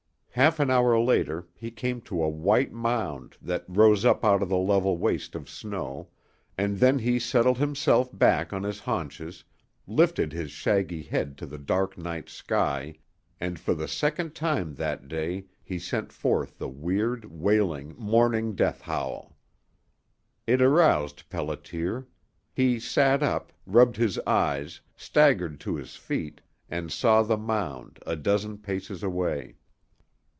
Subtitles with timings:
[0.35, 4.47] Half an hour later he came to a white mound that rose up out of
[4.47, 6.07] the level waste of snow,
[6.57, 9.43] and then he settled himself back on his haunches,
[9.85, 12.95] lifted his shaggy head to the dark night sky,
[13.41, 18.79] and for the second time that day he sent forth the weird, wailing, mourning death
[18.79, 19.35] howl.
[20.47, 22.05] It aroused Pelliter.
[22.53, 26.39] He sat up, rubbed his eyes, staggered to his feet,
[26.69, 29.57] and saw the mound a dozen paces away.